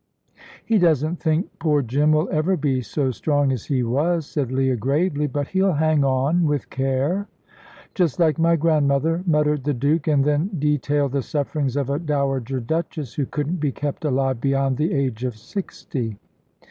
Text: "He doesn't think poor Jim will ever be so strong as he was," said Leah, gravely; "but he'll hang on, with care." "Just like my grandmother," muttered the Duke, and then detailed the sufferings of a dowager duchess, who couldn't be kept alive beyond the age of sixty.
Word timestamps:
"He 0.65 0.79
doesn't 0.79 1.17
think 1.17 1.59
poor 1.59 1.83
Jim 1.83 2.11
will 2.11 2.27
ever 2.31 2.57
be 2.57 2.81
so 2.81 3.11
strong 3.11 3.51
as 3.51 3.65
he 3.65 3.83
was," 3.83 4.25
said 4.25 4.51
Leah, 4.51 4.75
gravely; 4.75 5.27
"but 5.27 5.49
he'll 5.49 5.73
hang 5.73 6.03
on, 6.03 6.45
with 6.47 6.71
care." 6.71 7.27
"Just 7.93 8.19
like 8.19 8.39
my 8.39 8.55
grandmother," 8.55 9.23
muttered 9.27 9.63
the 9.63 9.75
Duke, 9.75 10.07
and 10.07 10.25
then 10.25 10.49
detailed 10.57 11.11
the 11.11 11.21
sufferings 11.21 11.75
of 11.75 11.91
a 11.91 11.99
dowager 11.99 12.59
duchess, 12.59 13.13
who 13.13 13.27
couldn't 13.27 13.59
be 13.59 13.71
kept 13.71 14.03
alive 14.03 14.41
beyond 14.41 14.77
the 14.77 14.91
age 14.91 15.23
of 15.23 15.37
sixty. 15.37 16.17